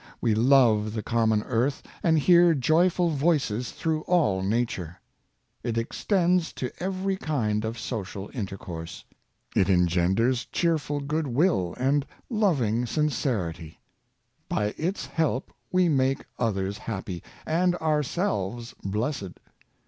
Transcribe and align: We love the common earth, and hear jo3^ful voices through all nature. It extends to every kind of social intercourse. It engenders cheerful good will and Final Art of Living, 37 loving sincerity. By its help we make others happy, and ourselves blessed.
We 0.19 0.33
love 0.33 0.93
the 0.93 1.03
common 1.03 1.43
earth, 1.43 1.83
and 2.01 2.17
hear 2.17 2.55
jo3^ful 2.55 3.11
voices 3.11 3.69
through 3.71 4.01
all 4.07 4.41
nature. 4.41 4.99
It 5.61 5.77
extends 5.77 6.51
to 6.53 6.71
every 6.81 7.15
kind 7.17 7.63
of 7.63 7.77
social 7.77 8.31
intercourse. 8.33 9.05
It 9.55 9.69
engenders 9.69 10.45
cheerful 10.45 11.01
good 11.01 11.27
will 11.27 11.75
and 11.77 12.03
Final 12.29 12.45
Art 12.45 12.53
of 12.55 12.59
Living, 12.61 12.75
37 12.79 12.81
loving 12.81 12.85
sincerity. 12.87 13.79
By 14.49 14.65
its 14.75 15.05
help 15.05 15.53
we 15.71 15.87
make 15.87 16.25
others 16.39 16.79
happy, 16.79 17.21
and 17.45 17.75
ourselves 17.75 18.73
blessed. 18.83 19.33